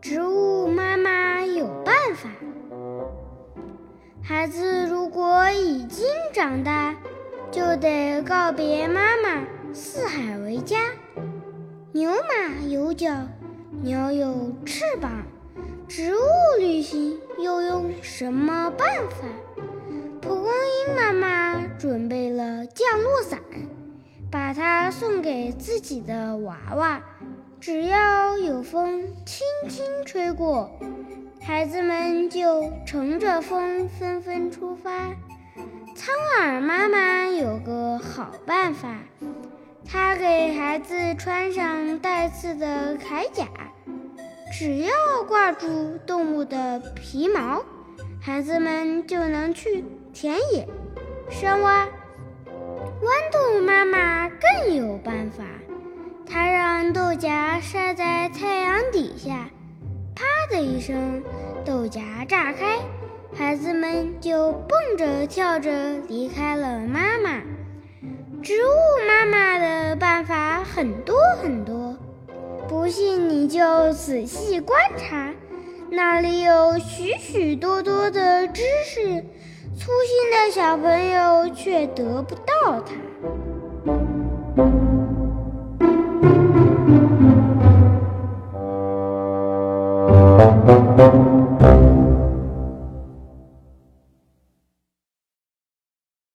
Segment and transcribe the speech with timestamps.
[0.00, 2.28] 植物妈妈有办法。
[4.22, 6.94] 孩子如果已经长大，
[7.50, 10.76] 就得告别妈妈，四海为家。
[11.92, 13.26] 牛马有脚，
[13.82, 15.26] 鸟有翅膀，
[15.88, 16.20] 植物
[16.60, 19.26] 旅行又用什么办法？
[20.20, 23.40] 蒲公英妈妈准备了降落伞，
[24.30, 27.02] 把它送给自己的娃娃。
[27.58, 30.70] 只要有风轻轻吹过，
[31.42, 35.08] 孩子们就乘着风纷纷出发。
[35.96, 39.02] 苍耳妈妈有个好办法，
[39.86, 43.46] 他给孩子穿上带刺的铠甲，
[44.52, 44.92] 只要
[45.26, 47.62] 挂住动物的皮毛，
[48.20, 50.68] 孩子们就能去田野、
[51.28, 51.86] 山洼。
[53.02, 55.44] 豌豆妈妈更有办法。
[56.26, 59.50] 她让豆荚晒在太阳底下，
[60.14, 61.22] 啪的一声，
[61.64, 62.78] 豆荚炸开，
[63.34, 67.40] 孩子们就蹦着跳着离开了妈妈。
[68.42, 68.70] 植物
[70.00, 71.94] 办法很多很多，
[72.66, 75.30] 不信你就仔细观察，
[75.90, 79.22] 那里有许许多多的知识，
[79.76, 82.94] 粗心的小朋友却得不到它。